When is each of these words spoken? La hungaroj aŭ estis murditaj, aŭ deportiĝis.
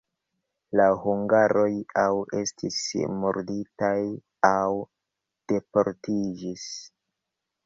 La 0.79 0.85
hungaroj 1.01 1.67
aŭ 2.03 2.07
estis 2.39 2.79
murditaj, 3.19 3.93
aŭ 4.51 4.71
deportiĝis. 5.55 6.67